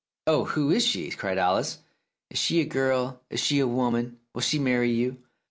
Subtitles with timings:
[0.25, 1.77] "Oh, who is she?" cried Alice.
[2.31, 3.21] "Is she a girl?
[3.29, 4.17] Is she a woman?
[4.33, 5.21] Will she marry you